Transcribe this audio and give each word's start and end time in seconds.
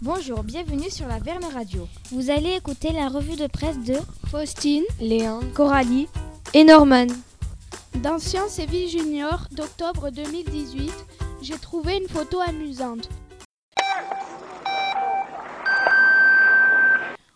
Bonjour, 0.00 0.44
bienvenue 0.44 0.90
sur 0.90 1.08
la 1.08 1.18
Verne 1.18 1.44
Radio. 1.52 1.88
Vous 2.12 2.30
allez 2.30 2.52
écouter 2.52 2.92
la 2.92 3.08
revue 3.08 3.34
de 3.34 3.48
presse 3.48 3.80
de 3.80 3.96
Faustine, 4.30 4.84
Léon, 5.00 5.40
Coralie 5.54 6.06
et 6.54 6.62
Norman. 6.62 7.08
Dans 7.96 8.20
Science 8.20 8.60
et 8.60 8.66
Vie 8.66 8.88
Junior 8.88 9.48
d'octobre 9.50 10.10
2018, 10.10 10.92
j'ai 11.42 11.58
trouvé 11.58 11.96
une 11.96 12.08
photo 12.08 12.38
amusante. 12.40 13.08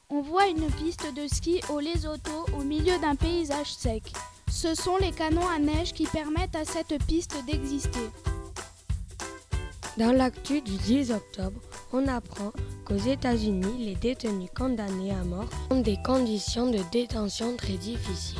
On 0.08 0.20
voit 0.20 0.46
une 0.46 0.70
piste 0.70 1.12
de 1.16 1.26
ski 1.26 1.60
au 1.68 1.80
Lesotho 1.80 2.46
au 2.56 2.62
milieu 2.62 2.96
d'un 3.00 3.16
paysage 3.16 3.74
sec. 3.74 4.04
Ce 4.48 4.76
sont 4.76 4.98
les 4.98 5.10
canons 5.10 5.48
à 5.48 5.58
neige 5.58 5.92
qui 5.94 6.06
permettent 6.06 6.54
à 6.54 6.64
cette 6.64 7.04
piste 7.06 7.34
d'exister. 7.44 8.08
Dans 9.98 10.12
l'actu 10.12 10.60
du 10.60 10.76
10 10.76 11.10
octobre, 11.10 11.60
on 11.92 12.08
apprend 12.08 12.52
qu'aux 12.86 12.96
États-Unis, 12.96 13.84
les 13.84 13.94
détenus 13.94 14.50
condamnés 14.56 15.12
à 15.12 15.24
mort 15.24 15.48
ont 15.70 15.80
des 15.80 15.98
conditions 16.04 16.70
de 16.70 16.78
détention 16.90 17.56
très 17.56 17.74
difficiles. 17.74 18.38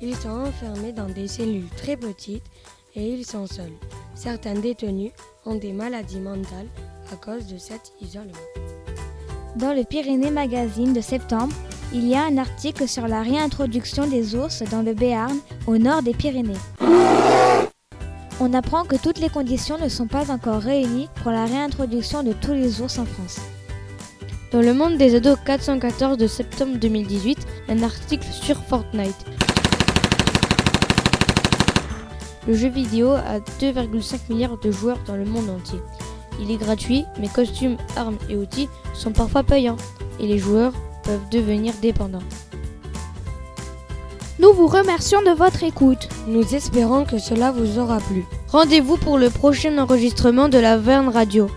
Ils 0.00 0.16
sont 0.16 0.28
enfermés 0.28 0.92
dans 0.92 1.08
des 1.08 1.28
cellules 1.28 1.68
très 1.76 1.96
petites 1.96 2.44
et 2.94 3.08
ils 3.08 3.24
sont 3.24 3.46
seuls. 3.46 3.72
Certains 4.14 4.54
détenus 4.54 5.12
ont 5.46 5.54
des 5.54 5.72
maladies 5.72 6.20
mentales 6.20 6.68
à 7.12 7.16
cause 7.16 7.46
de 7.46 7.58
cet 7.58 7.92
isolement. 8.00 8.32
Dans 9.56 9.72
le 9.72 9.84
Pyrénées 9.84 10.30
Magazine 10.30 10.92
de 10.92 11.00
septembre, 11.00 11.54
il 11.92 12.08
y 12.08 12.14
a 12.14 12.24
un 12.24 12.38
article 12.38 12.88
sur 12.88 13.06
la 13.06 13.22
réintroduction 13.22 14.06
des 14.06 14.34
ours 14.34 14.62
dans 14.70 14.82
le 14.82 14.94
Béarn, 14.94 15.38
au 15.66 15.78
nord 15.78 16.02
des 16.02 16.12
Pyrénées. 16.12 16.54
On 18.46 18.52
apprend 18.52 18.84
que 18.84 18.96
toutes 18.96 19.20
les 19.20 19.30
conditions 19.30 19.78
ne 19.78 19.88
sont 19.88 20.06
pas 20.06 20.30
encore 20.30 20.60
réunies 20.60 21.08
pour 21.22 21.30
la 21.30 21.46
réintroduction 21.46 22.22
de 22.22 22.34
tous 22.34 22.52
les 22.52 22.82
ours 22.82 22.98
en 22.98 23.06
France. 23.06 23.40
Dans 24.52 24.60
le 24.60 24.74
monde 24.74 24.98
des 24.98 25.14
ados 25.14 25.38
414 25.46 26.18
de 26.18 26.26
septembre 26.26 26.76
2018, 26.76 27.38
un 27.70 27.82
article 27.82 28.26
sur 28.30 28.62
Fortnite. 28.64 29.16
Le 32.46 32.52
jeu 32.52 32.68
vidéo 32.68 33.12
a 33.12 33.38
2,5 33.38 34.28
milliards 34.28 34.58
de 34.58 34.70
joueurs 34.70 34.98
dans 35.06 35.16
le 35.16 35.24
monde 35.24 35.48
entier. 35.48 35.80
Il 36.38 36.50
est 36.50 36.58
gratuit, 36.58 37.06
mais 37.18 37.28
costumes, 37.28 37.78
armes 37.96 38.18
et 38.28 38.36
outils 38.36 38.68
sont 38.92 39.12
parfois 39.12 39.42
payants, 39.42 39.78
et 40.20 40.26
les 40.26 40.38
joueurs 40.38 40.74
peuvent 41.02 41.30
devenir 41.30 41.72
dépendants. 41.80 42.18
Nous 44.40 44.52
vous 44.52 44.66
remercions 44.66 45.22
de 45.22 45.30
votre 45.30 45.62
écoute. 45.62 46.08
Nous 46.26 46.56
espérons 46.56 47.04
que 47.04 47.18
cela 47.18 47.52
vous 47.52 47.78
aura 47.78 47.98
plu. 47.98 48.24
Rendez-vous 48.48 48.96
pour 48.96 49.16
le 49.16 49.30
prochain 49.30 49.78
enregistrement 49.78 50.48
de 50.48 50.58
la 50.58 50.76
Verne 50.76 51.08
Radio. 51.08 51.48